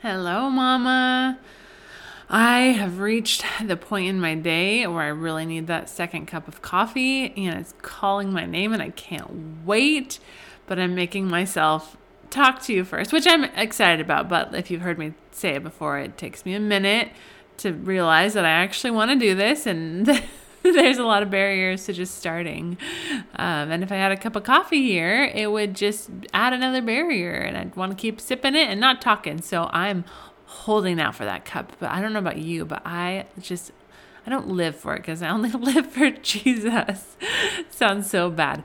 [0.00, 1.40] Hello, Mama.
[2.30, 6.46] I have reached the point in my day where I really need that second cup
[6.46, 10.20] of coffee and it's calling my name and I can't wait.
[10.68, 11.96] But I'm making myself
[12.30, 14.28] talk to you first, which I'm excited about.
[14.28, 17.10] But if you've heard me say it before, it takes me a minute
[17.56, 20.08] to realize that I actually want to do this and
[20.72, 22.78] there's a lot of barriers to just starting.
[23.36, 26.82] Um, and if I had a cup of coffee here, it would just add another
[26.82, 29.40] barrier and I'd want to keep sipping it and not talking.
[29.40, 30.04] So I'm
[30.46, 31.72] holding out for that cup.
[31.78, 33.72] But I don't know about you, but I just
[34.26, 37.16] I don't live for it because I only live for Jesus.
[37.70, 38.62] Sounds so bad.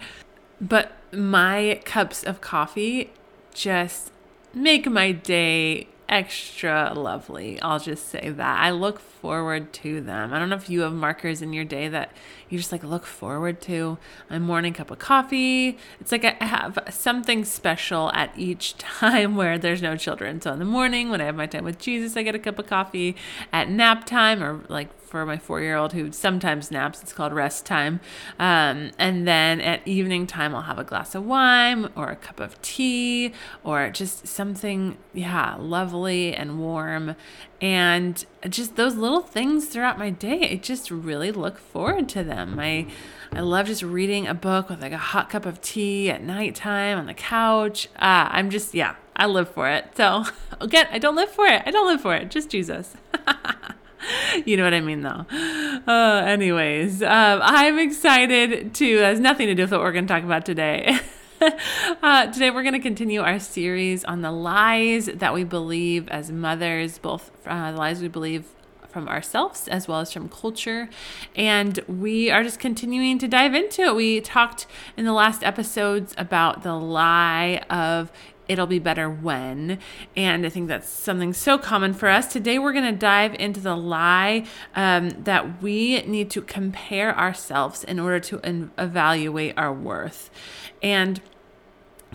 [0.59, 3.11] But my cups of coffee
[3.53, 4.11] just
[4.53, 7.59] make my day extra lovely.
[7.61, 8.59] I'll just say that.
[8.59, 10.31] I look forward to them.
[10.31, 12.11] I don't know if you have markers in your day that
[12.49, 13.97] you just like look forward to.
[14.29, 15.79] A morning cup of coffee.
[15.99, 20.39] It's like I have something special at each time where there's no children.
[20.39, 22.59] So in the morning when I have my time with Jesus, I get a cup
[22.59, 23.15] of coffee.
[23.51, 27.03] At nap time or like for my four year old who sometimes naps.
[27.03, 27.99] It's called rest time.
[28.39, 32.39] Um, and then at evening time, I'll have a glass of wine or a cup
[32.39, 33.31] of tea
[33.63, 37.15] or just something, yeah, lovely and warm.
[37.61, 42.59] And just those little things throughout my day, I just really look forward to them.
[42.59, 42.87] I,
[43.31, 46.97] I love just reading a book with like a hot cup of tea at nighttime
[46.97, 47.87] on the couch.
[47.99, 49.95] Ah, I'm just, yeah, I live for it.
[49.95, 50.23] So
[50.59, 51.61] again, I don't live for it.
[51.67, 52.31] I don't live for it.
[52.31, 52.95] Just Jesus.
[54.45, 55.25] you know what I mean, though.
[55.87, 60.13] Uh, anyways, um, I'm excited to, has nothing to do with what we're going to
[60.13, 60.97] talk about today.
[62.03, 66.31] uh, today, we're going to continue our series on the lies that we believe as
[66.31, 68.45] mothers, both uh, the lies we believe
[68.93, 70.87] from ourselves as well as from culture.
[71.35, 73.95] And we are just continuing to dive into it.
[73.95, 78.11] We talked in the last episodes about the lie of
[78.47, 79.79] it'll be better when.
[80.15, 82.27] And I think that's something so common for us.
[82.27, 87.83] Today, we're going to dive into the lie um, that we need to compare ourselves
[87.83, 90.29] in order to in- evaluate our worth.
[90.81, 91.21] And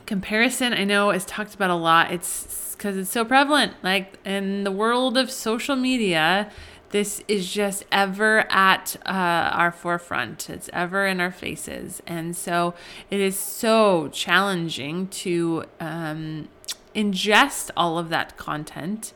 [0.07, 2.13] comparison, I know, is talked about a lot.
[2.13, 3.75] It's because it's so prevalent.
[3.83, 6.51] Like in the world of social media,
[6.91, 10.49] this is just ever at uh, our forefront.
[10.49, 12.03] It's ever in our faces.
[12.07, 12.75] And so
[13.11, 16.49] it is so challenging to um,
[16.95, 19.13] ingest all of that content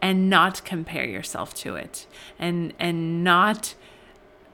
[0.00, 2.06] and not compare yourself to it
[2.38, 3.74] and and not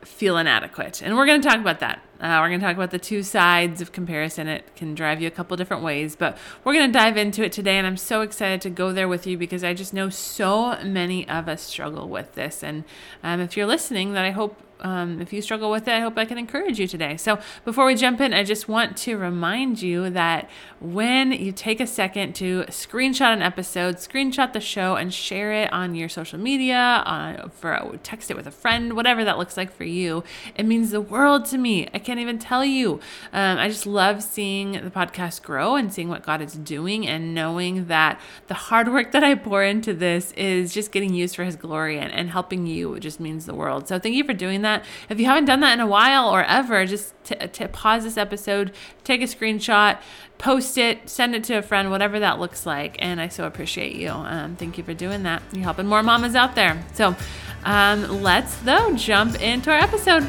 [0.03, 1.03] feel inadequate.
[1.03, 2.01] And we're going to talk about that.
[2.25, 4.49] Uh, we're going to talk about the two sides of comparison.
[4.49, 7.53] It can drive you a couple different ways, but we're going to dive into it
[7.53, 7.77] today.
[7.77, 11.29] And I'm so excited to go there with you because I just know so many
[11.29, 12.65] of us struggle with this.
[12.65, 12.85] And
[13.23, 16.19] um, if you're listening, that I hope um, if you struggle with it, I hope
[16.19, 17.17] I can encourage you today.
[17.17, 21.81] So, before we jump in, I just want to remind you that when you take
[21.81, 26.39] a second to screenshot an episode, screenshot the show, and share it on your social
[26.39, 30.23] media, uh, for text it with a friend, whatever that looks like for you,
[30.55, 31.89] it means the world to me.
[31.95, 33.01] I can't even tell you.
[33.33, 37.35] Um, I just love seeing the podcast grow and seeing what God is doing, and
[37.35, 41.45] knowing that the hard work that I pour into this is just getting used for
[41.45, 42.93] His glory and, and helping you.
[42.93, 43.89] It just means the world.
[43.89, 44.85] So, thank you for doing that that.
[45.09, 48.17] If you haven't done that in a while or ever, just t- t- pause this
[48.17, 48.73] episode,
[49.05, 49.99] take a screenshot,
[50.39, 52.97] post it, send it to a friend, whatever that looks like.
[52.99, 54.11] And I so appreciate you.
[54.11, 55.43] Um, thank you for doing that.
[55.53, 56.83] You're helping more mamas out there.
[56.95, 57.17] So
[57.65, 60.27] um, let's, though, jump into our episode.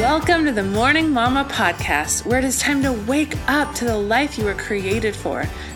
[0.00, 3.96] Welcome to the Morning Mama podcast, where it is time to wake up to the
[3.96, 5.46] life you were created for.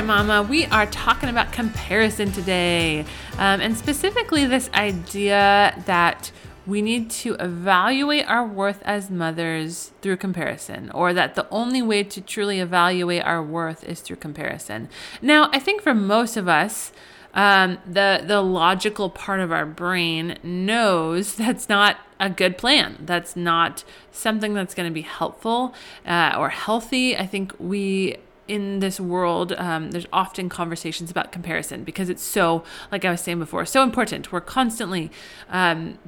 [0.00, 3.00] Right, Mama, we are talking about comparison today.
[3.36, 6.32] Um, and specifically, this idea that
[6.66, 12.02] we need to evaluate our worth as mothers through comparison, or that the only way
[12.04, 14.88] to truly evaluate our worth is through comparison.
[15.20, 16.92] Now, I think for most of us,
[17.34, 22.96] um, the the logical part of our brain knows that's not a good plan.
[23.00, 25.74] That's not something that's going to be helpful
[26.06, 27.16] uh, or healthy.
[27.16, 28.16] I think we
[28.50, 33.20] in this world, um, there's often conversations about comparison because it's so, like I was
[33.20, 34.32] saying before, so important.
[34.32, 35.12] We're constantly
[35.48, 35.98] um,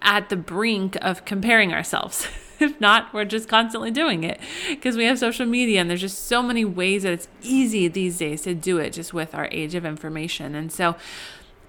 [0.00, 2.26] at the brink of comparing ourselves.
[2.58, 4.40] if not, we're just constantly doing it
[4.70, 8.16] because we have social media and there's just so many ways that it's easy these
[8.16, 10.54] days to do it just with our age of information.
[10.54, 10.96] And so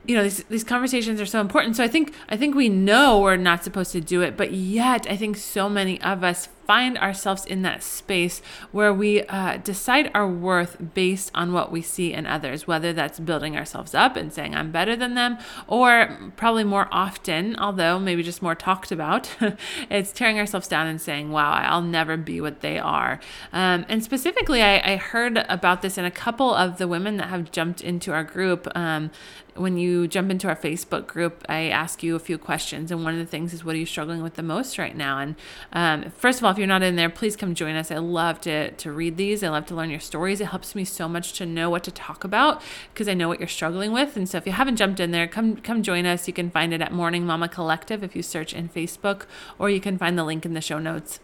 [0.07, 3.19] you know these, these conversations are so important so i think i think we know
[3.19, 6.97] we're not supposed to do it but yet i think so many of us find
[6.97, 8.41] ourselves in that space
[8.71, 13.19] where we uh, decide our worth based on what we see in others, whether that's
[13.19, 15.37] building ourselves up and saying, I'm better than them,
[15.67, 19.29] or probably more often, although maybe just more talked about,
[19.89, 23.19] it's tearing ourselves down and saying, Wow, I'll never be what they are.
[23.53, 27.27] Um, and specifically, I, I, heard about this in a couple of the women that
[27.27, 28.67] have jumped into our group.
[28.75, 29.11] Um,
[29.55, 32.91] when you jump into our Facebook group, I ask you a few questions.
[32.91, 35.19] And one of the things is, What are you struggling with the most right now?
[35.19, 35.35] And
[35.71, 37.89] um, first of all, if you're not in there, please come join us.
[37.89, 39.43] I love to, to read these.
[39.43, 40.41] I love to learn your stories.
[40.41, 42.61] It helps me so much to know what to talk about
[42.93, 44.17] because I know what you're struggling with.
[44.17, 46.27] And so if you haven't jumped in there, come come join us.
[46.27, 49.23] You can find it at Morning Mama Collective if you search in Facebook,
[49.57, 51.19] or you can find the link in the show notes.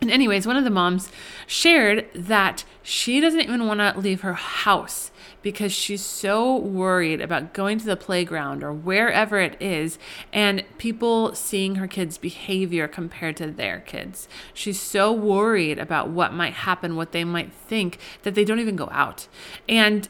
[0.00, 1.10] And, anyways, one of the moms
[1.46, 5.10] shared that she doesn't even want to leave her house
[5.42, 9.98] because she's so worried about going to the playground or wherever it is
[10.32, 14.28] and people seeing her kids' behavior compared to their kids.
[14.52, 18.76] She's so worried about what might happen, what they might think, that they don't even
[18.76, 19.28] go out.
[19.68, 20.08] And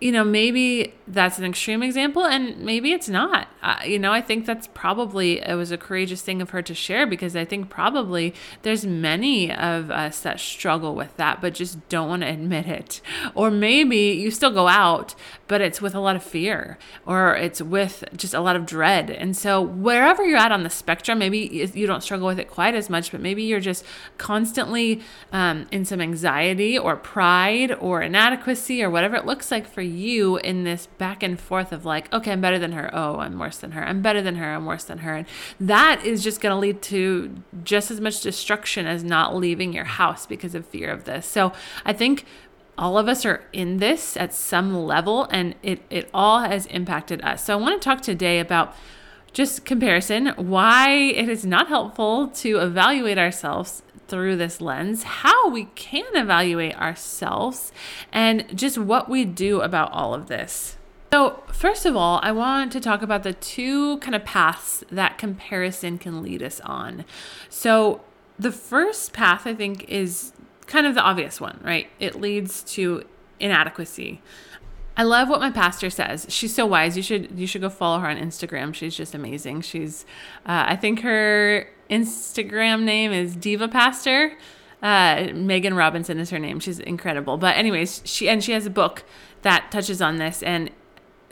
[0.00, 3.48] you know, maybe that's an extreme example and maybe it's not.
[3.62, 6.74] Uh, you know, I think that's probably, it was a courageous thing of her to
[6.74, 11.88] share because I think probably there's many of us that struggle with that, but just
[11.88, 13.00] don't want to admit it.
[13.34, 15.14] Or maybe you still go out,
[15.48, 19.10] but it's with a lot of fear or it's with just a lot of dread.
[19.10, 22.74] And so, wherever you're at on the spectrum, maybe you don't struggle with it quite
[22.74, 23.84] as much, but maybe you're just
[24.18, 25.02] constantly
[25.32, 30.38] um, in some anxiety or pride or inadequacy or whatever it looks like for you
[30.38, 32.90] in this back and forth of like, okay, I'm better than her.
[32.92, 33.82] Oh, I'm worse than her.
[33.84, 34.54] I'm better than her.
[34.54, 35.16] I'm worse than her.
[35.16, 35.26] And
[35.58, 39.86] that is just going to lead to just as much destruction as not leaving your
[39.86, 41.26] house because of fear of this.
[41.26, 41.52] So
[41.84, 42.24] I think
[42.78, 47.20] all of us are in this at some level and it, it all has impacted
[47.22, 47.44] us.
[47.44, 48.72] So I want to talk today about
[49.32, 55.64] just comparison, why it is not helpful to evaluate ourselves through this lens, how we
[55.74, 57.72] can evaluate ourselves,
[58.12, 60.76] and just what we do about all of this.
[61.12, 65.18] So, first of all, I want to talk about the two kind of paths that
[65.18, 67.04] comparison can lead us on.
[67.48, 68.02] So,
[68.38, 70.32] the first path I think is
[70.66, 71.88] kind of the obvious one, right?
[71.98, 73.04] It leads to
[73.40, 74.22] inadequacy.
[74.96, 76.26] I love what my pastor says.
[76.28, 76.96] She's so wise.
[76.96, 78.74] You should you should go follow her on Instagram.
[78.74, 79.62] She's just amazing.
[79.62, 80.04] She's
[80.46, 84.36] uh, I think her Instagram name is Diva Pastor.
[84.82, 86.60] Uh, Megan Robinson is her name.
[86.60, 87.36] She's incredible.
[87.36, 89.04] But anyways, she and she has a book
[89.42, 90.70] that touches on this and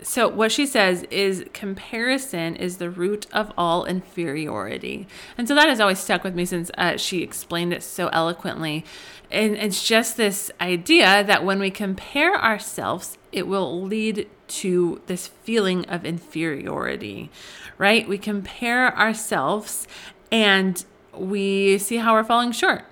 [0.03, 5.07] so what she says is comparison is the root of all inferiority.
[5.37, 8.85] And so that has always stuck with me since uh, she explained it so eloquently.
[9.31, 15.27] And it's just this idea that when we compare ourselves it will lead to this
[15.27, 17.31] feeling of inferiority
[17.79, 18.07] right?
[18.09, 19.87] We compare ourselves
[20.31, 20.85] and
[21.17, 22.85] we see how we're falling short.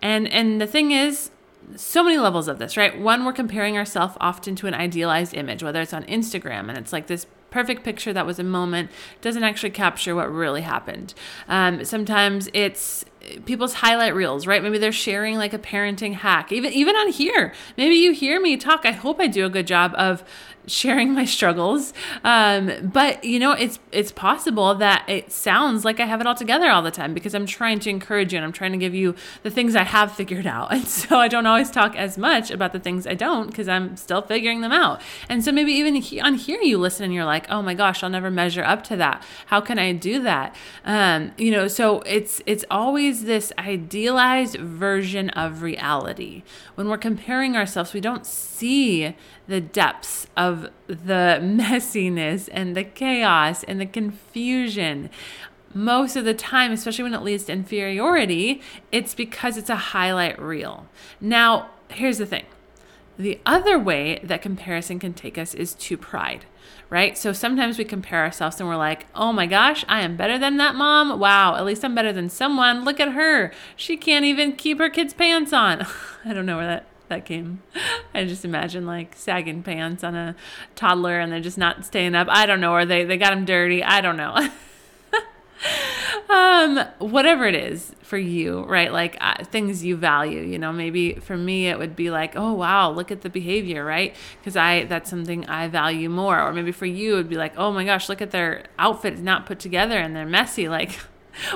[0.00, 1.30] And and the thing is,
[1.76, 2.98] so many levels of this, right?
[2.98, 6.92] One, we're comparing ourselves often to an idealized image, whether it's on Instagram and it's
[6.92, 8.90] like this perfect picture that was a moment
[9.20, 11.14] doesn't actually capture what really happened.
[11.48, 13.04] Um, sometimes it's
[13.44, 14.62] people's highlight reels, right?
[14.62, 16.52] Maybe they're sharing like a parenting hack.
[16.52, 18.84] Even even on here, maybe you hear me talk.
[18.84, 20.24] I hope I do a good job of
[20.66, 21.92] sharing my struggles.
[22.22, 26.34] Um, but you know, it's it's possible that it sounds like I have it all
[26.34, 28.94] together all the time because I'm trying to encourage you and I'm trying to give
[28.94, 30.72] you the things I have figured out.
[30.84, 33.96] And so I don't always talk as much about the things I don't because I'm
[33.96, 35.00] still figuring them out.
[35.28, 38.10] And so maybe even on here you listen and you're like, oh my gosh, I'll
[38.10, 39.22] never measure up to that.
[39.46, 40.54] How can I do that?
[40.84, 46.42] Um, you know, so it's it's always this idealized version of reality.
[46.74, 49.16] When we're comparing ourselves, we don't see
[49.46, 55.08] the depths of the messiness and the chaos and the confusion.
[55.72, 58.60] Most of the time, especially when it leads to inferiority,
[58.92, 60.86] it's because it's a highlight reel.
[61.20, 62.44] Now, here's the thing
[63.16, 66.46] the other way that comparison can take us is to pride,
[66.90, 67.16] right?
[67.16, 70.56] So sometimes we compare ourselves and we're like, oh my gosh, I am better than
[70.58, 71.18] that mom.
[71.18, 72.84] Wow, at least I'm better than someone.
[72.84, 73.52] Look at her.
[73.76, 75.86] She can't even keep her kids' pants on.
[76.24, 77.62] I don't know where that that came.
[78.14, 80.34] I just imagine like sagging pants on a
[80.74, 82.28] toddler and they're just not staying up.
[82.30, 83.82] I don't know, or they, they got them dirty.
[83.82, 84.48] I don't know.
[86.28, 88.92] um, whatever it is for you, right?
[88.92, 92.52] Like uh, things you value, you know, maybe for me it would be like, oh
[92.52, 94.14] wow, look at the behavior, right?
[94.38, 96.40] Because I that's something I value more.
[96.40, 99.14] Or maybe for you it would be like, oh my gosh, look at their outfit
[99.14, 100.68] is not put together and they're messy.
[100.74, 100.98] Like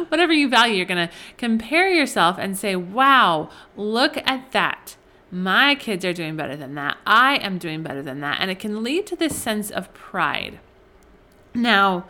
[0.09, 4.97] whatever you value, you're gonna compare yourself and say, wow, look at that.
[5.31, 6.99] My kids are doing better than that.
[7.05, 8.38] I am doing better than that.
[8.41, 10.61] And it can lead to this sense of pride.
[11.53, 12.07] Now,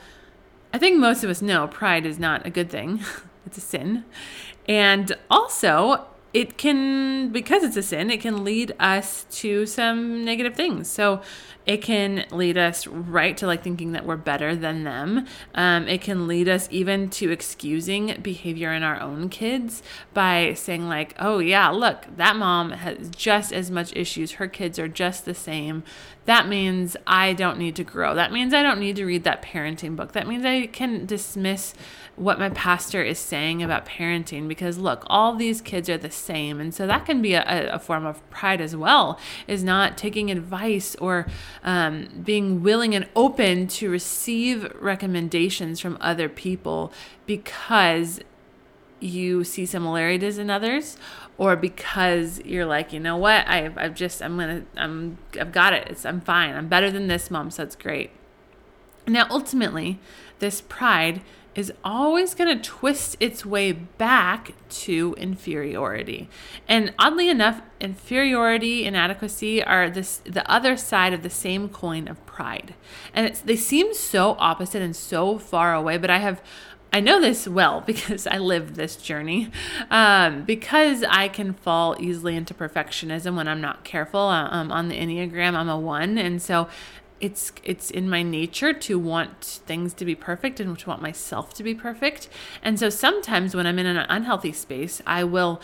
[0.72, 3.00] I think most of us know pride is not a good thing,
[3.46, 4.04] it's a sin.
[4.68, 10.54] And also, it can, because it's a sin, it can lead us to some negative
[10.54, 10.88] things.
[10.88, 11.22] So
[11.64, 15.26] it can lead us right to like thinking that we're better than them.
[15.54, 19.82] Um, it can lead us even to excusing behavior in our own kids
[20.14, 24.32] by saying, like, oh, yeah, look, that mom has just as much issues.
[24.32, 25.82] Her kids are just the same.
[26.24, 28.14] That means I don't need to grow.
[28.14, 30.12] That means I don't need to read that parenting book.
[30.12, 31.74] That means I can dismiss
[32.18, 36.60] what my pastor is saying about parenting because look all these kids are the same
[36.60, 40.30] and so that can be a, a form of pride as well is not taking
[40.30, 41.26] advice or
[41.62, 46.92] um, being willing and open to receive recommendations from other people
[47.24, 48.20] because
[49.00, 50.96] you see similarities in others
[51.36, 53.46] or because you're like you know what?
[53.46, 55.86] I've, I've just i'm gonna i'm i've got it.
[55.88, 56.54] It's, i'm fine.
[56.54, 58.10] I'm better than this mom so it's great.
[59.06, 60.00] Now ultimately
[60.40, 61.20] this pride
[61.58, 66.28] is always going to twist its way back to inferiority.
[66.68, 72.24] And oddly enough, inferiority, inadequacy are this the other side of the same coin of
[72.26, 72.74] pride.
[73.12, 76.40] And they seem so opposite and so far away, but I have
[76.92, 79.50] I know this well because I lived this journey.
[79.90, 84.20] Um, because I can fall easily into perfectionism when I'm not careful.
[84.20, 86.18] Um, on the Enneagram, I'm a one.
[86.18, 86.68] And so
[87.20, 91.54] it's it's in my nature to want things to be perfect and to want myself
[91.54, 92.28] to be perfect.
[92.62, 95.60] And so sometimes when I'm in an unhealthy space, I will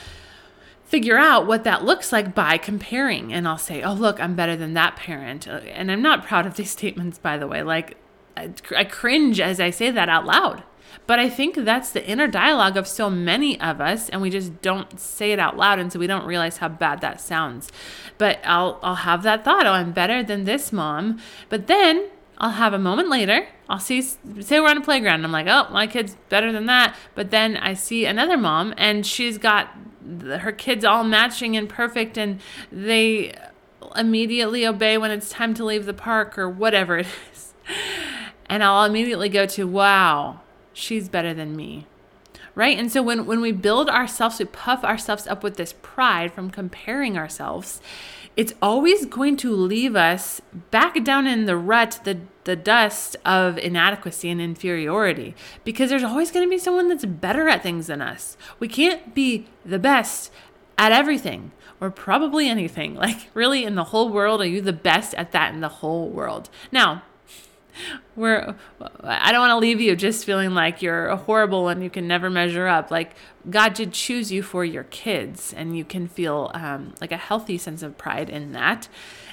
[0.85, 4.57] figure out what that looks like by comparing and I'll say, "Oh, look, I'm better
[4.57, 7.63] than that parent." And I'm not proud of these statements by the way.
[7.63, 7.97] Like
[8.37, 10.65] I, cringe as I say that out loud
[11.07, 14.63] but I think that's the inner dialogue of so many of us, and we just
[14.63, 17.71] don't say it out loud, and so we don't realize how bad that sounds.
[18.19, 21.21] But I'll I'll have that thought, oh, I'm better than this mom.
[21.49, 22.09] But then
[22.39, 23.49] I'll have a moment later.
[23.69, 25.17] I'll see, say we're on a playground.
[25.17, 26.97] And I'm like, oh, my kid's better than that.
[27.15, 29.71] But then I see another mom, and she's got
[30.41, 33.35] her kids all matching and perfect, and they
[33.97, 37.55] immediately obey when it's time to leave the park or whatever it is.
[38.47, 40.41] And I'll immediately go to, wow,
[40.75, 41.87] she's better than me.
[42.55, 42.79] Right?
[42.79, 46.51] And so when when we build ourselves we puff ourselves up with this pride from
[46.51, 47.81] comparing ourselves
[48.37, 50.41] it's always going to leave us
[50.71, 56.31] back down in the rut the the dust of inadequacy and inferiority because there's always
[56.31, 58.37] going to be someone that's better at things than us.
[58.59, 60.31] We can't be the best
[60.77, 62.95] at everything or probably anything.
[63.05, 66.09] Like really in the whole world are you the best at that in the whole
[66.09, 66.51] world?
[66.71, 67.03] Now
[68.17, 68.55] we're
[69.03, 72.07] i don't want to leave you just feeling like you're a horrible and you can
[72.07, 72.91] never measure up.
[72.91, 73.15] Like
[73.51, 77.59] god did choose you for your kids and you can feel um, like a healthy
[77.59, 78.89] sense of pride in that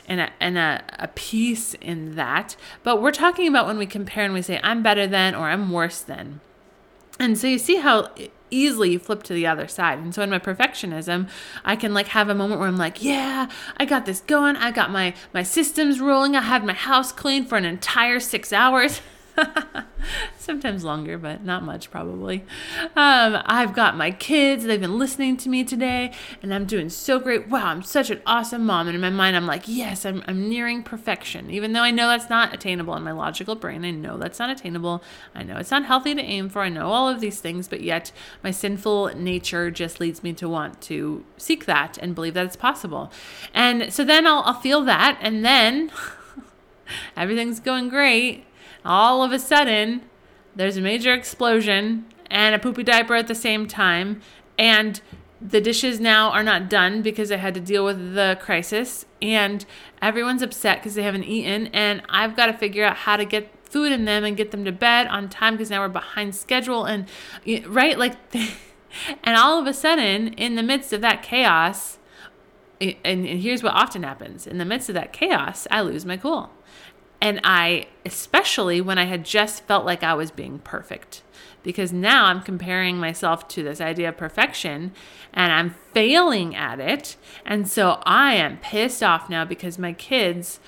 [0.07, 2.55] and a, and a, a peace in that.
[2.83, 5.71] But we're talking about when we compare and we say i'm better than or i'm
[5.71, 6.39] worse than.
[7.19, 8.09] And so you see how
[8.51, 9.99] easily flip to the other side.
[9.99, 11.27] And so in my perfectionism,
[11.65, 14.55] I can like have a moment where I'm like, yeah, I got this going.
[14.57, 16.35] I got my my systems rolling.
[16.35, 19.01] I had my house clean for an entire 6 hours.
[20.37, 22.43] Sometimes longer, but not much probably.
[22.95, 27.19] Um, I've got my kids, they've been listening to me today, and I'm doing so
[27.19, 27.47] great.
[27.47, 28.87] Wow, I'm such an awesome mom.
[28.87, 31.49] And in my mind, I'm like, yes, I'm, I'm nearing perfection.
[31.49, 34.49] Even though I know that's not attainable in my logical brain, I know that's not
[34.49, 35.03] attainable.
[35.35, 36.61] I know it's not healthy to aim for.
[36.61, 38.11] I know all of these things, but yet
[38.43, 42.55] my sinful nature just leads me to want to seek that and believe that it's
[42.55, 43.11] possible.
[43.53, 45.91] And so then I'll, I'll feel that, and then
[47.15, 48.45] everything's going great
[48.83, 50.01] all of a sudden
[50.55, 54.21] there's a major explosion and a poopy diaper at the same time
[54.57, 55.01] and
[55.41, 59.65] the dishes now are not done because I had to deal with the crisis and
[60.01, 63.49] everyone's upset because they haven't eaten and I've got to figure out how to get
[63.63, 66.85] food in them and get them to bed on time because now we're behind schedule
[66.85, 67.07] and
[67.65, 67.97] right?
[67.97, 68.15] Like
[69.23, 71.97] and all of a sudden in the midst of that chaos
[72.79, 74.45] and, and here's what often happens.
[74.45, 76.51] In the midst of that chaos I lose my cool
[77.21, 81.21] and I, especially when I had just felt like I was being perfect,
[81.61, 84.91] because now I'm comparing myself to this idea of perfection
[85.31, 87.15] and I'm failing at it.
[87.45, 90.59] And so I am pissed off now because my kids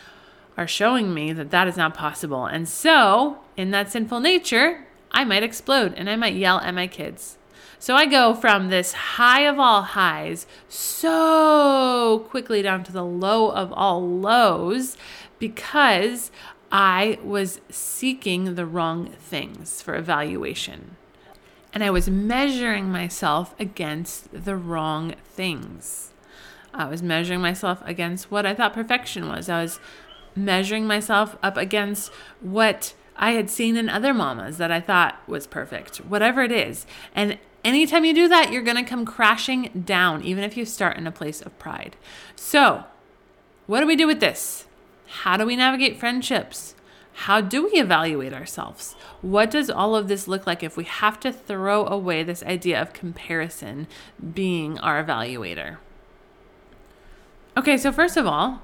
[0.55, 2.45] are showing me that that is not possible.
[2.45, 6.85] And so, in that sinful nature, I might explode and I might yell at my
[6.85, 7.37] kids.
[7.79, 13.49] So I go from this high of all highs so quickly down to the low
[13.49, 14.95] of all lows
[15.43, 16.31] because
[16.71, 20.95] I was seeking the wrong things for evaluation.
[21.73, 26.13] And I was measuring myself against the wrong things.
[26.73, 29.49] I was measuring myself against what I thought perfection was.
[29.49, 29.81] I was
[30.33, 32.09] measuring myself up against
[32.39, 36.85] what I had seen in other mamas that I thought was perfect, whatever it is.
[37.13, 40.97] And Anytime you do that, you're going to come crashing down, even if you start
[40.97, 41.95] in a place of pride.
[42.35, 42.83] So,
[43.67, 44.65] what do we do with this?
[45.21, 46.73] How do we navigate friendships?
[47.13, 48.95] How do we evaluate ourselves?
[49.21, 52.81] What does all of this look like if we have to throw away this idea
[52.81, 53.87] of comparison
[54.33, 55.77] being our evaluator?
[57.55, 58.63] Okay, so first of all,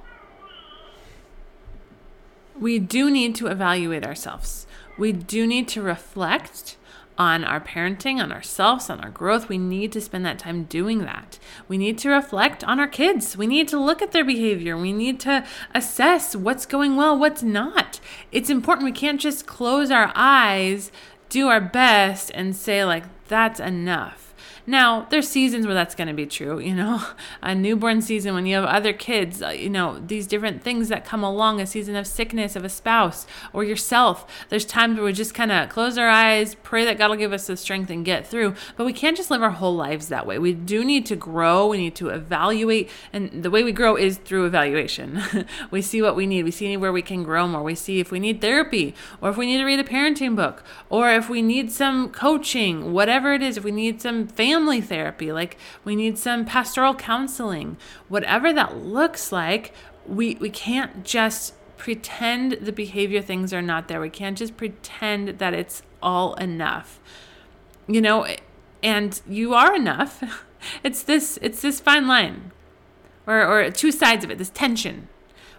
[2.59, 4.65] we do need to evaluate ourselves.
[4.97, 6.77] We do need to reflect
[7.19, 9.49] on our parenting, on ourselves, on our growth.
[9.49, 11.37] We need to spend that time doing that.
[11.67, 13.35] We need to reflect on our kids.
[13.37, 14.77] We need to look at their behavior.
[14.77, 15.45] We need to
[15.75, 17.99] assess what's going well, what's not.
[18.31, 18.85] It's important.
[18.85, 20.91] We can't just close our eyes,
[21.27, 24.28] do our best, and say, like, that's enough.
[24.69, 27.03] Now, there's seasons where that's going to be true, you know,
[27.41, 31.03] a newborn season when you have other kids, uh, you know, these different things that
[31.03, 34.27] come along, a season of sickness of a spouse or yourself.
[34.49, 37.33] There's times where we just kind of close our eyes, pray that God will give
[37.33, 40.27] us the strength and get through, but we can't just live our whole lives that
[40.27, 40.37] way.
[40.37, 44.19] We do need to grow, we need to evaluate, and the way we grow is
[44.19, 45.23] through evaluation.
[45.71, 48.11] we see what we need, we see where we can grow more, we see if
[48.11, 51.41] we need therapy or if we need to read a parenting book or if we
[51.41, 55.95] need some coaching, whatever it is, if we need some family family therapy, like we
[55.95, 57.77] need some pastoral counseling,
[58.09, 59.73] whatever that looks like,
[60.05, 64.01] we, we can't just pretend the behavior things are not there.
[64.01, 66.99] We can't just pretend that it's all enough.
[67.87, 68.27] You know,
[68.83, 70.45] and you are enough.
[70.83, 72.51] It's this it's this fine line.
[73.25, 75.07] Or or two sides of it, this tension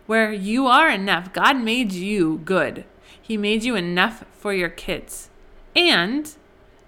[0.07, 1.33] where you are enough.
[1.33, 2.85] God made you good.
[3.19, 5.31] He made you enough for your kids.
[5.75, 6.31] And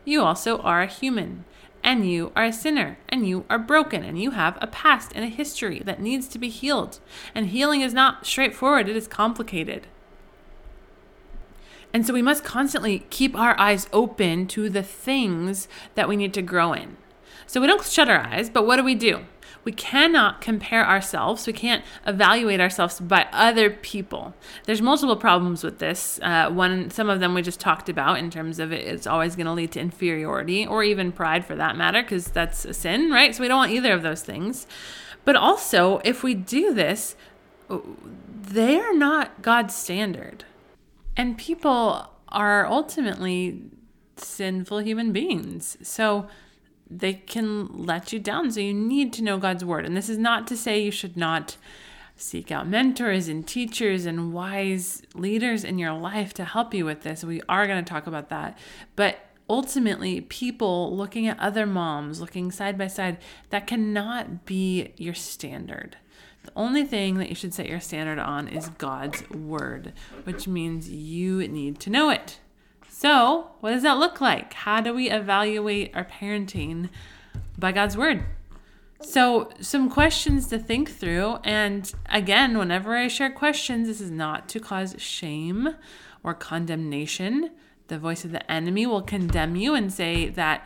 [0.05, 1.47] you also are a human
[1.83, 5.25] and you are a sinner, and you are broken, and you have a past and
[5.25, 7.01] a history that needs to be healed.
[7.35, 9.87] And healing is not straightforward, it is complicated.
[11.93, 16.33] And so we must constantly keep our eyes open to the things that we need
[16.35, 16.97] to grow in.
[17.47, 19.27] So we don't shut our eyes, but what do we do?
[19.65, 21.47] We cannot compare ourselves.
[21.47, 24.35] We can't evaluate ourselves by other people.
[24.65, 26.19] There's multiple problems with this.
[26.23, 29.37] Uh, one, some of them we just talked about in terms of it, it's always
[29.37, 33.11] going to lead to inferiority or even pride for that matter, because that's a sin,
[33.11, 33.35] right?
[33.35, 34.67] So we don't want either of those things.
[35.25, 37.15] But also, if we do this,
[37.69, 40.45] they are not God's standard.
[41.17, 43.63] And people are ultimately
[44.17, 45.77] sinful human beings.
[45.83, 46.27] So
[46.99, 48.51] they can let you down.
[48.51, 49.87] So you need to know God's word.
[49.87, 51.57] And this is not to say you should not
[52.17, 57.03] seek out mentors and teachers and wise leaders in your life to help you with
[57.03, 57.25] this.
[57.25, 58.59] We are going to talk about that.
[58.95, 63.19] But ultimately, people looking at other moms, looking side by side,
[63.51, 65.97] that cannot be your standard.
[66.45, 69.93] The only thing that you should set your standard on is God's word,
[70.25, 72.41] which means you need to know it.
[73.03, 74.55] So, what does that look like?
[74.55, 76.89] How do we evaluate our parenting
[77.59, 78.23] by God's word?
[79.01, 81.39] So, some questions to think through.
[81.43, 85.75] And again, whenever I share questions, this is not to cause shame
[86.23, 87.51] or condemnation.
[87.89, 90.65] The voice of the enemy will condemn you and say that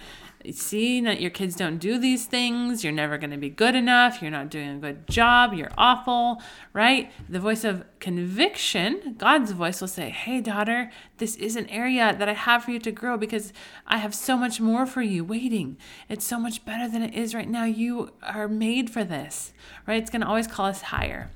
[0.52, 4.20] see that your kids don't do these things, you're never going to be good enough,
[4.20, 7.10] you're not doing a good job, you're awful, right?
[7.28, 12.28] The voice of conviction, God's voice will say, Hey, daughter, this is an area that
[12.28, 13.52] I have for you to grow because
[13.86, 15.76] I have so much more for you waiting.
[16.08, 17.64] It's so much better than it is right now.
[17.64, 19.52] You are made for this,
[19.86, 20.00] right?
[20.00, 21.30] It's going to always call us higher.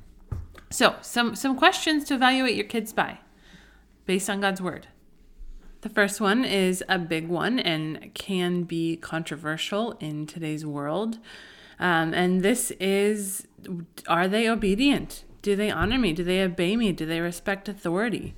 [0.70, 3.18] So, some, some questions to evaluate your kids by
[4.06, 4.86] based on God's word.
[5.82, 11.18] The first one is a big one and can be controversial in today's world.
[11.78, 13.46] Um, and this is
[14.06, 15.24] Are they obedient?
[15.40, 16.12] Do they honor me?
[16.12, 16.92] Do they obey me?
[16.92, 18.34] Do they respect authority?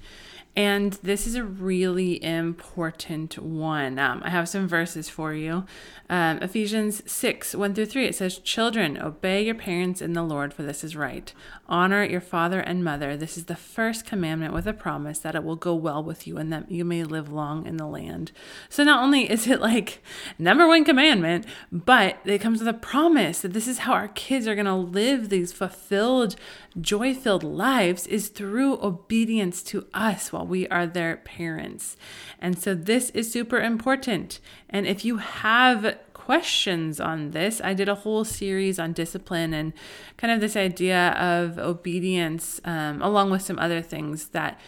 [0.54, 3.98] And this is a really important one.
[3.98, 5.64] Um, I have some verses for you.
[6.10, 8.04] Um, Ephesians 6 1 through 3.
[8.04, 11.32] It says, Children, obey your parents in the Lord, for this is right.
[11.70, 13.16] Honor your father and mother.
[13.16, 16.36] This is the first commandment with a promise that it will go well with you
[16.36, 18.30] and that you may live long in the land.
[18.68, 20.02] So not only is it like
[20.38, 24.46] number one commandment, but it comes with a promise that this is how our kids
[24.46, 26.36] are going to live these fulfilled,
[26.78, 31.96] joy filled lives is through obedience to us We are their parents.
[32.40, 34.40] And so this is super important.
[34.68, 39.72] And if you have questions on this, I did a whole series on discipline and
[40.16, 44.60] kind of this idea of obedience, um, along with some other things that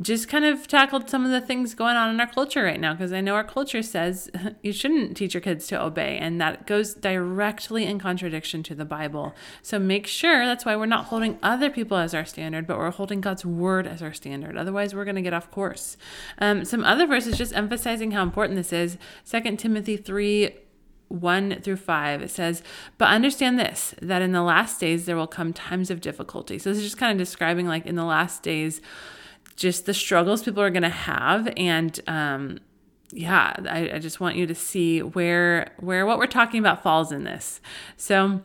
[0.00, 2.94] just kind of tackled some of the things going on in our culture right now
[2.94, 4.30] because I know our culture says
[4.62, 8.84] you shouldn't teach your kids to obey, and that goes directly in contradiction to the
[8.84, 9.34] Bible.
[9.62, 12.90] So make sure that's why we're not holding other people as our standard, but we're
[12.90, 14.56] holding God's word as our standard.
[14.56, 15.96] Otherwise, we're going to get off course.
[16.38, 18.96] Um, some other verses just emphasizing how important this is
[19.30, 20.50] 2 Timothy 3
[21.10, 22.62] 1 through 5, it says,
[22.96, 26.56] But understand this, that in the last days there will come times of difficulty.
[26.56, 28.80] So this is just kind of describing, like, in the last days,
[29.60, 32.58] just the struggles people are going to have and um,
[33.12, 37.12] yeah I, I just want you to see where where what we're talking about falls
[37.12, 37.60] in this.
[37.96, 38.42] So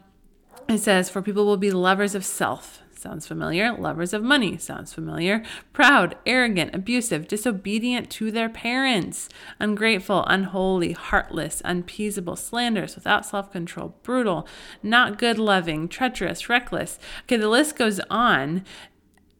[0.67, 2.81] it says for people will be lovers of self.
[2.97, 3.71] Sounds familiar.
[3.71, 4.57] Lovers of money.
[4.57, 5.43] Sounds familiar.
[5.71, 9.29] Proud arrogant abusive disobedient to their parents.
[9.59, 14.47] Ungrateful unholy heartless unappeasable slanderous without self-control brutal
[14.83, 16.99] not good loving treacherous reckless.
[17.23, 18.65] Okay the list goes on.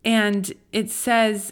[0.06, 1.52] And it says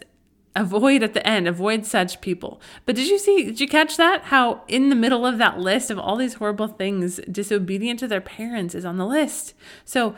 [0.56, 2.60] avoid at the end avoid such people.
[2.86, 4.24] But did you see did you catch that?
[4.24, 8.20] How in the middle of that list of all these horrible things disobedient to their
[8.20, 9.54] parents is on the list.
[9.84, 10.14] So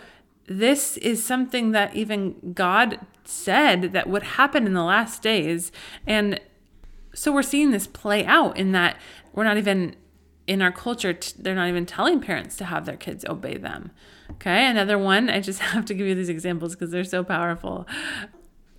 [0.47, 5.73] this is something that even god said that would happen in the last days.
[6.07, 6.41] And
[7.15, 8.99] so we're seeing this play out in that
[9.33, 9.97] we're not even
[10.47, 13.91] in our culture they're not even telling parents to have their kids obey them.
[14.33, 17.87] Okay another one i just have to give you these examples because they're so powerful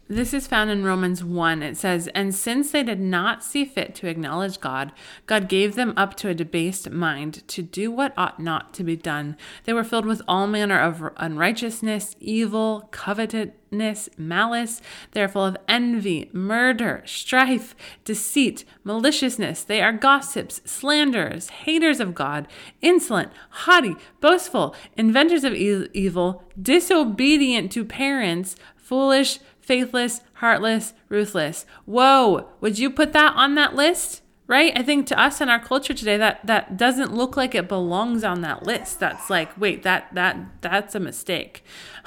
[0.10, 1.62] this is found in Romans 1.
[1.62, 4.94] It says, And since they did not see fit to acknowledge God,
[5.26, 8.96] God gave them up to a debased mind to do what ought not to be
[8.96, 9.36] done.
[9.66, 14.82] They were filled with all manner of unrighteousness, evil, covetousness, malice.
[15.12, 19.66] They are full of envy, murder, strife, deceit, maliciousness.
[19.66, 22.48] They are gossips, slanderers, haters of God,
[22.82, 31.66] insolent, haughty, boastful, inventors of e- evil, disobedient to parents, foolish faithless, heartless, ruthless.
[31.86, 34.24] Whoa, would you put that on that list?
[34.48, 34.72] Right?
[34.78, 38.24] I think to us in our culture today that that doesn't look like it belongs
[38.24, 38.98] on that list.
[38.98, 41.66] That's like, wait, that that that's a mistake.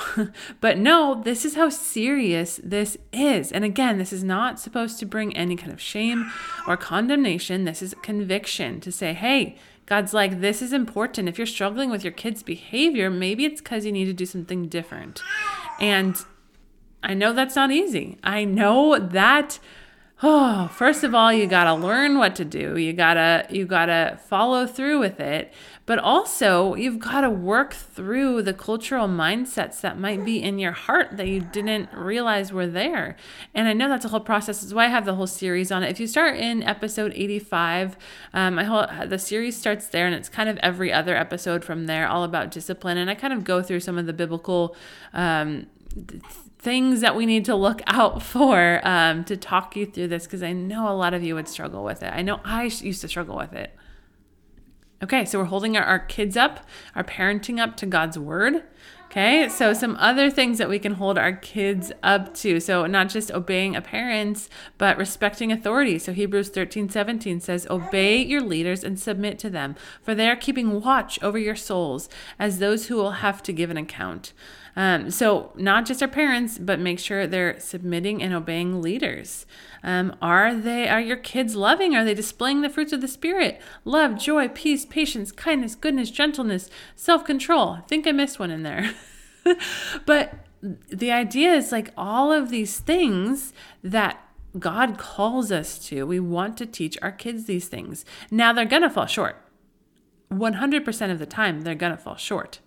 [0.62, 3.52] but no, this is how serious this is.
[3.52, 6.32] And again, this is not supposed to bring any kind of shame
[6.66, 7.66] or condemnation.
[7.66, 11.28] This is conviction to say, "Hey, God's like, this is important.
[11.28, 14.68] If you're struggling with your kids' behavior, maybe it's because you need to do something
[14.68, 15.20] different.
[15.80, 16.16] And
[17.02, 18.18] I know that's not easy.
[18.22, 19.58] I know that
[20.22, 22.76] oh, first of all, you got to learn what to do.
[22.76, 25.52] You got to you got to follow through with it.
[25.86, 30.70] But also, you've got to work through the cultural mindsets that might be in your
[30.70, 33.16] heart that you didn't realize were there.
[33.54, 34.60] And I know that's a whole process.
[34.60, 35.90] That's why I have the whole series on it.
[35.90, 37.96] If you start in episode 85,
[38.32, 41.86] um, I hold, the series starts there, and it's kind of every other episode from
[41.86, 42.96] there, all about discipline.
[42.96, 44.76] And I kind of go through some of the biblical
[45.12, 45.66] um,
[46.60, 50.42] things that we need to look out for um, to talk you through this because
[50.42, 52.12] I know a lot of you would struggle with it.
[52.12, 53.74] I know I used to struggle with it.
[55.02, 56.60] Okay, so we're holding our, our kids up,
[56.94, 58.64] our parenting up to God's word.
[59.06, 62.60] Okay, so some other things that we can hold our kids up to.
[62.60, 65.98] So, not just obeying a parents, but respecting authority.
[65.98, 70.36] So, Hebrews 13 17 says, Obey your leaders and submit to them, for they are
[70.36, 74.32] keeping watch over your souls as those who will have to give an account.
[74.76, 79.46] Um, so, not just our parents, but make sure they're submitting and obeying leaders.
[79.82, 81.96] Um, are they are your kids loving?
[81.96, 83.60] Are they displaying the fruits of the spirit?
[83.84, 87.70] Love, joy, peace, patience, kindness, goodness, gentleness, self-control.
[87.70, 88.94] I think I missed one in there.
[90.06, 93.52] but the idea is like all of these things
[93.82, 94.22] that
[94.58, 96.06] God calls us to.
[96.06, 98.04] We want to teach our kids these things.
[98.30, 99.36] Now they're going to fall short.
[100.30, 102.60] 100% of the time, they're going to fall short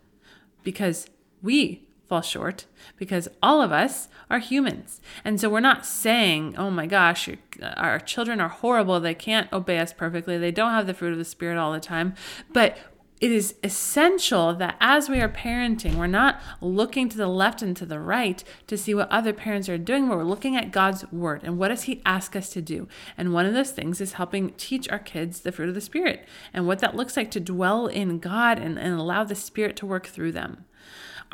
[0.63, 1.07] because
[1.41, 2.65] we fall short
[2.97, 5.01] because all of us are humans.
[5.23, 7.29] And so we're not saying, oh my gosh,
[7.75, 8.99] our children are horrible.
[8.99, 10.37] They can't obey us perfectly.
[10.37, 12.15] They don't have the fruit of the Spirit all the time.
[12.51, 12.77] But
[13.23, 17.73] it is essential that as we are parenting, we're not looking to the left and
[17.77, 21.09] to the right to see what other parents are doing, but we're looking at God's
[21.09, 22.85] word and what does He ask us to do.
[23.17, 26.27] And one of those things is helping teach our kids the fruit of the Spirit
[26.53, 29.85] and what that looks like to dwell in God and, and allow the Spirit to
[29.85, 30.65] work through them.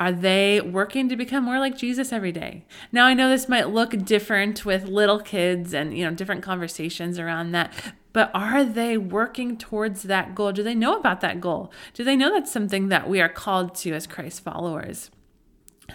[0.00, 2.64] Are they working to become more like Jesus every day?
[2.90, 7.18] Now, I know this might look different with little kids and, you know, different conversations
[7.18, 7.70] around that,
[8.14, 10.52] but are they working towards that goal?
[10.52, 11.70] Do they know about that goal?
[11.92, 15.10] Do they know that's something that we are called to as Christ followers?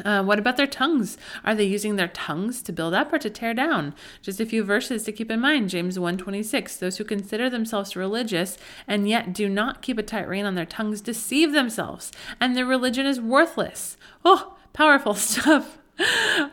[0.03, 1.17] Uh, what about their tongues?
[1.43, 3.93] Are they using their tongues to build up or to tear down?
[4.21, 5.69] Just a few verses to keep in mind.
[5.69, 6.77] James 1:26.
[6.77, 10.65] Those who consider themselves religious and yet do not keep a tight rein on their
[10.65, 13.97] tongues deceive themselves, and their religion is worthless.
[14.23, 15.77] Oh, powerful stuff.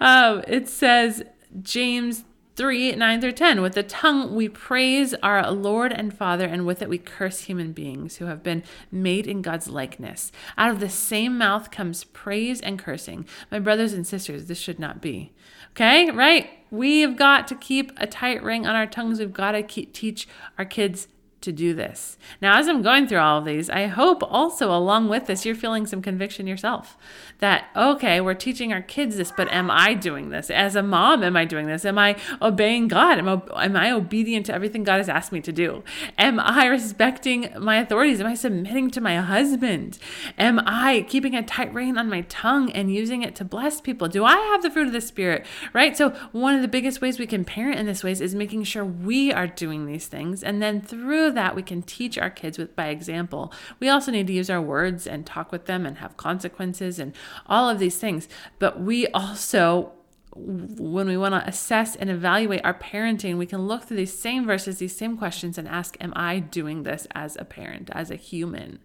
[0.01, 1.25] Um, it says
[1.63, 2.25] James
[2.55, 3.63] 3 9 through 10.
[3.63, 7.73] With the tongue we praise our Lord and Father, and with it we curse human
[7.73, 10.31] beings who have been made in God's likeness.
[10.59, 13.27] Out of the same mouth comes praise and cursing.
[13.51, 15.33] My brothers and sisters, this should not be.
[15.71, 16.51] Okay, right?
[16.71, 19.19] We've got to keep a tight ring on our tongues.
[19.19, 21.09] We've got to keep, teach our kids
[21.43, 22.17] to do this.
[22.41, 25.55] Now, as I'm going through all of these, I hope also along with this, you're
[25.55, 26.97] feeling some conviction yourself
[27.41, 30.51] that, okay, we're teaching our kids this, but am I doing this?
[30.51, 31.85] As a mom, am I doing this?
[31.85, 33.19] Am I obeying God?
[33.19, 35.83] Am, I, am I obedient to everything God has asked me to do?
[36.17, 38.21] Am I respecting my authorities?
[38.21, 39.99] Am I submitting to my husband?
[40.39, 44.09] Am I keeping a tight rein on my tongue and using it to bless people?
[44.09, 45.45] Do I have the fruit of the Spirit?
[45.73, 45.97] Right?
[45.97, 48.85] So, one of the biggest ways we can parent in this ways is making sure
[48.85, 50.45] we are doing these things.
[50.45, 53.53] And then through that, we can teach our kids with by example.
[53.81, 57.15] We also need to use our words and talk with them and have consequences and
[57.47, 58.29] all of these things.
[58.59, 59.93] But we also
[60.35, 64.47] when we want to assess and evaluate our parenting, we can look through these same
[64.47, 68.17] verses, these same questions, and ask, Am I doing this as a parent, as a
[68.17, 68.79] human?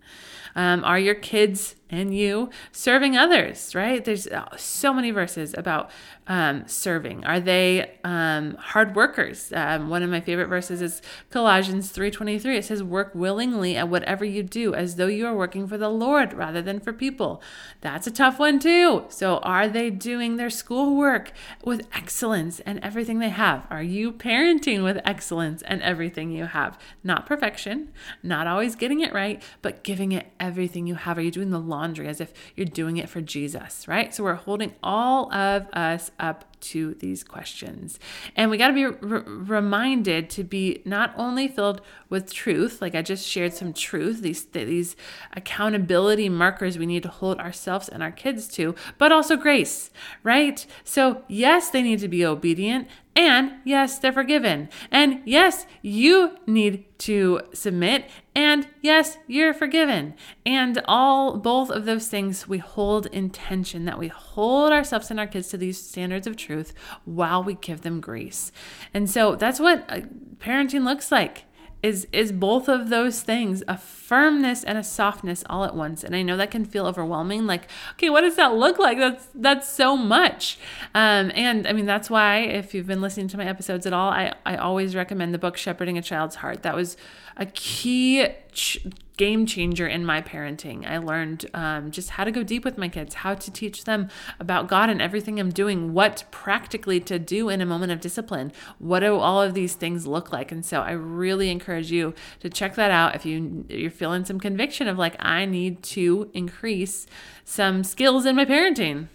[0.55, 4.03] Um, are your kids and you serving others, right?
[4.03, 5.89] There's uh, so many verses about
[6.27, 7.23] um, serving.
[7.25, 9.51] Are they um, hard workers?
[9.53, 12.57] Um, one of my favorite verses is Colossians 3.23.
[12.57, 15.89] It says, work willingly at whatever you do as though you are working for the
[15.89, 17.41] Lord rather than for people.
[17.81, 19.05] That's a tough one too.
[19.09, 21.31] So are they doing their schoolwork
[21.63, 23.65] with excellence and everything they have?
[23.69, 26.77] Are you parenting with excellence and everything you have?
[27.03, 31.17] Not perfection, not always getting it right, but giving it everything you have.
[31.17, 34.13] Are you doing the laundry as if you're doing it for Jesus, right?
[34.13, 37.99] So we're holding all of us up to these questions.
[38.35, 42.95] And we got to be re- reminded to be not only filled with truth, like
[42.95, 44.95] I just shared some truth, these these
[45.33, 49.91] accountability markers we need to hold ourselves and our kids to, but also grace,
[50.23, 50.65] right?
[50.83, 52.87] So, yes, they need to be obedient,
[53.17, 54.69] and yes, they're forgiven.
[54.91, 58.07] And yes, you need to submit.
[58.35, 60.13] And yes, you're forgiven.
[60.45, 65.19] And all both of those things we hold in tension that we hold ourselves and
[65.19, 66.75] our kids to these standards of truth
[67.05, 68.51] while we give them grace.
[68.93, 70.01] And so that's what uh,
[70.37, 71.45] parenting looks like
[71.83, 76.03] is is both of those things a firmness and a softness all at once.
[76.03, 78.97] And i know that can feel overwhelming like okay what does that look like?
[78.97, 80.57] That's that's so much.
[80.95, 84.09] Um, and i mean that's why if you've been listening to my episodes at all
[84.09, 86.63] i i always recommend the book shepherding a child's heart.
[86.63, 86.97] That was
[87.37, 88.79] a key ch-
[89.15, 90.87] game changer in my parenting.
[90.87, 94.09] I learned um, just how to go deep with my kids, how to teach them
[94.39, 98.51] about God and everything I'm doing, what practically to do in a moment of discipline.
[98.79, 100.51] What do all of these things look like?
[100.51, 104.39] And so I really encourage you to check that out if you you're feeling some
[104.39, 107.07] conviction of like I need to increase
[107.43, 109.07] some skills in my parenting.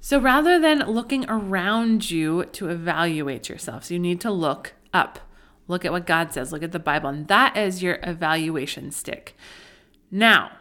[0.00, 5.27] So rather than looking around you to evaluate yourself, so you need to look up
[5.68, 6.50] Look at what God says.
[6.50, 7.10] Look at the Bible.
[7.10, 9.36] And that is your evaluation stick.
[10.10, 10.52] Now,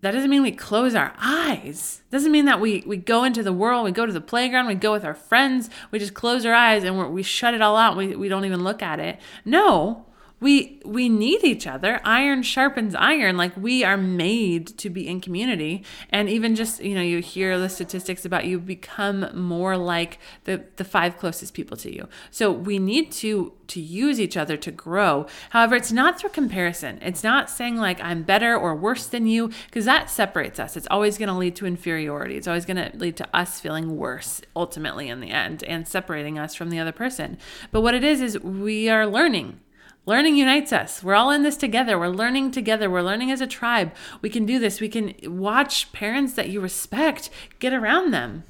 [0.00, 2.02] that doesn't mean we close our eyes.
[2.10, 4.74] Doesn't mean that we, we go into the world, we go to the playground, we
[4.74, 7.96] go with our friends, we just close our eyes and we shut it all out.
[7.96, 9.18] We, we don't even look at it.
[9.46, 10.04] No,
[10.44, 12.02] we we need each other.
[12.04, 13.38] Iron sharpens iron.
[13.38, 15.82] Like we are made to be in community.
[16.10, 20.62] And even just you know you hear the statistics about you become more like the
[20.76, 22.10] the five closest people to you.
[22.30, 25.26] So we need to to use each other to grow.
[25.48, 26.98] However it's not through comparison.
[27.00, 30.76] It's not saying like i'm better or worse than you because that separates us.
[30.76, 32.36] It's always going to lead to inferiority.
[32.36, 36.38] It's always going to lead to us feeling worse ultimately in the end and separating
[36.38, 37.38] us from the other person.
[37.72, 39.60] But what it is is we are learning
[40.06, 41.02] Learning unites us.
[41.02, 41.98] We're all in this together.
[41.98, 42.90] We're learning together.
[42.90, 43.92] We're learning as a tribe.
[44.20, 44.80] We can do this.
[44.80, 48.44] We can watch parents that you respect get around them.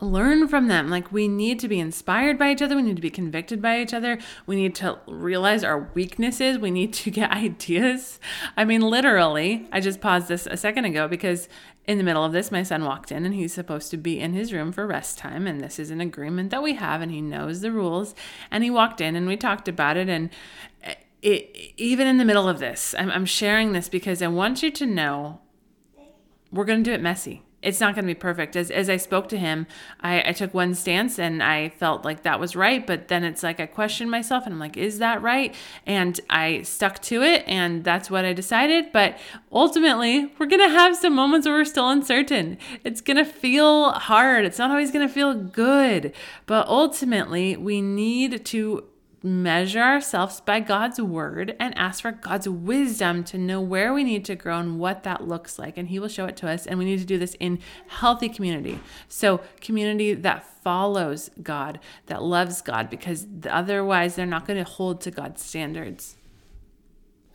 [0.00, 0.88] Learn from them.
[0.88, 2.74] Like, we need to be inspired by each other.
[2.74, 4.18] We need to be convicted by each other.
[4.46, 6.58] We need to realize our weaknesses.
[6.58, 8.18] We need to get ideas.
[8.56, 11.48] I mean, literally, I just paused this a second ago because
[11.86, 14.32] in the middle of this, my son walked in and he's supposed to be in
[14.32, 15.46] his room for rest time.
[15.46, 18.14] And this is an agreement that we have, and he knows the rules.
[18.50, 20.08] And he walked in and we talked about it.
[20.08, 20.30] And
[21.22, 24.70] it, even in the middle of this, I'm, I'm sharing this because I want you
[24.70, 25.40] to know
[26.50, 27.42] we're going to do it messy.
[27.62, 28.56] It's not going to be perfect.
[28.56, 29.66] As, as I spoke to him,
[30.00, 32.86] I, I took one stance and I felt like that was right.
[32.86, 35.54] But then it's like I questioned myself and I'm like, is that right?
[35.86, 38.92] And I stuck to it and that's what I decided.
[38.92, 39.18] But
[39.52, 42.56] ultimately, we're going to have some moments where we're still uncertain.
[42.82, 44.46] It's going to feel hard.
[44.46, 46.14] It's not always going to feel good.
[46.46, 48.84] But ultimately, we need to
[49.22, 54.24] measure ourselves by God's word and ask for God's wisdom to know where we need
[54.26, 55.76] to grow and what that looks like.
[55.76, 56.66] And He will show it to us.
[56.66, 58.80] And we need to do this in healthy community.
[59.08, 65.00] So, community that follows God, that loves God, because otherwise they're not going to hold
[65.02, 66.16] to God's standards.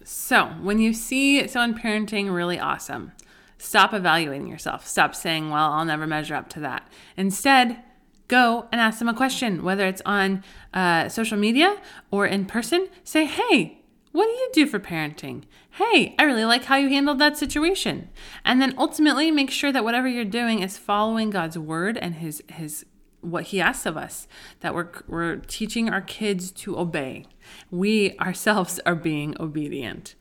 [0.03, 3.11] So, when you see someone parenting really awesome,
[3.57, 4.87] stop evaluating yourself.
[4.87, 6.87] Stop saying, well, I'll never measure up to that.
[7.17, 7.83] Instead,
[8.27, 11.77] go and ask them a question, whether it's on uh, social media
[12.11, 12.87] or in person.
[13.03, 15.43] Say, hey, what do you do for parenting?
[15.71, 18.09] Hey, I really like how you handled that situation.
[18.45, 22.41] And then ultimately make sure that whatever you're doing is following God's word and his
[22.47, 22.85] his
[23.19, 24.27] what he asks of us
[24.61, 27.25] that we're we're teaching our kids to obey.
[27.69, 30.15] We ourselves are being obedient.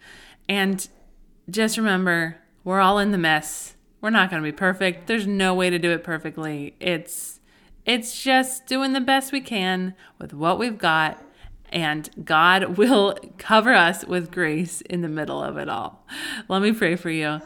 [0.48, 0.88] And
[1.48, 3.76] just remember, we're all in the mess.
[4.00, 5.06] We're not going to be perfect.
[5.06, 6.74] There's no way to do it perfectly.
[6.80, 7.33] It's
[7.86, 11.22] it's just doing the best we can with what we've got,
[11.70, 16.06] and God will cover us with grace in the middle of it all.
[16.48, 17.40] Let me pray for you.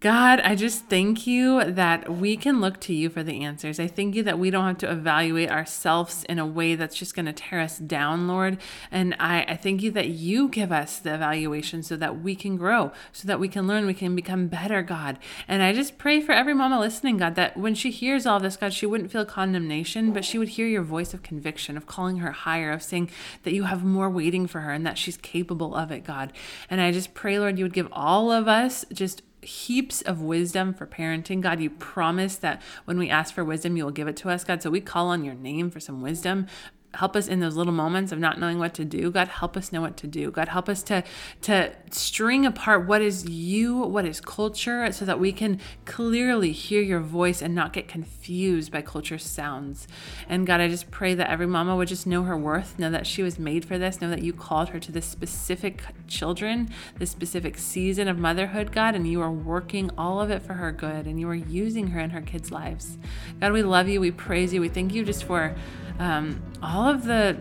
[0.00, 3.80] God, I just thank you that we can look to you for the answers.
[3.80, 7.16] I thank you that we don't have to evaluate ourselves in a way that's just
[7.16, 8.58] going to tear us down, Lord.
[8.92, 12.56] And I, I thank you that you give us the evaluation so that we can
[12.56, 15.18] grow, so that we can learn, we can become better, God.
[15.48, 18.56] And I just pray for every mama listening, God, that when she hears all this,
[18.56, 22.18] God, she wouldn't feel condemnation, but she would hear your voice of conviction, of calling
[22.18, 23.10] her higher, of saying
[23.42, 26.32] that you have more waiting for her and that she's capable of it, God.
[26.70, 30.74] And I just pray, Lord, you would give all of us just heaps of wisdom
[30.74, 31.40] for parenting.
[31.40, 34.44] God, you promise that when we ask for wisdom, you will give it to us,
[34.44, 34.62] God.
[34.62, 36.46] So we call on your name for some wisdom
[36.94, 39.10] help us in those little moments of not knowing what to do.
[39.10, 40.30] God help us know what to do.
[40.30, 41.04] God help us to
[41.42, 46.82] to string apart what is you what is culture so that we can clearly hear
[46.82, 49.86] your voice and not get confused by culture sounds.
[50.28, 53.06] And god i just pray that every mama would just know her worth know that
[53.06, 57.10] she was made for this know that you called her to this specific children this
[57.10, 61.06] specific season of motherhood god and you are working all of it for her good
[61.06, 62.98] and you are using her in her kids lives.
[63.40, 64.00] God we love you.
[64.00, 64.60] We praise you.
[64.60, 65.54] We thank you just for
[65.98, 67.36] um, all of the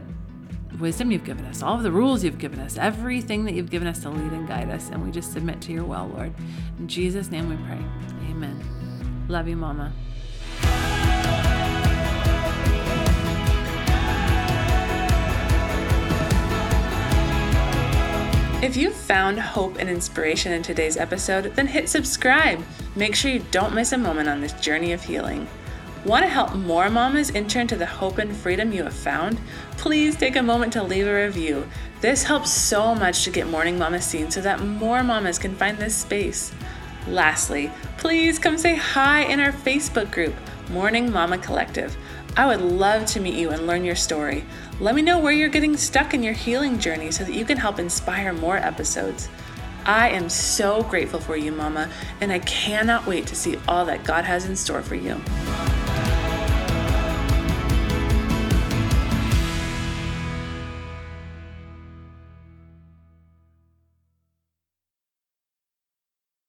[0.79, 3.87] wisdom you've given us, all of the rules you've given us, everything that you've given
[3.87, 4.89] us to lead and guide us.
[4.89, 6.33] And we just submit to your will, Lord.
[6.79, 7.79] In Jesus' name we pray.
[8.29, 8.59] Amen.
[9.27, 9.91] Love you, Mama.
[18.59, 22.63] If you found hope and inspiration in today's episode, then hit subscribe.
[22.95, 25.47] Make sure you don't miss a moment on this journey of healing.
[26.07, 29.41] Want to help more mamas enter into the hope and freedom you have found?
[29.71, 31.67] Please take a moment to leave a review.
[31.99, 35.77] This helps so much to get Morning Mama seen so that more mamas can find
[35.77, 36.53] this space.
[37.09, 40.33] Lastly, please come say hi in our Facebook group,
[40.69, 41.97] Morning Mama Collective.
[42.37, 44.45] I would love to meet you and learn your story.
[44.79, 47.57] Let me know where you're getting stuck in your healing journey so that you can
[47.57, 49.27] help inspire more episodes.
[49.87, 54.03] I am so grateful for you, Mama, and I cannot wait to see all that
[54.03, 55.15] God has in store for you.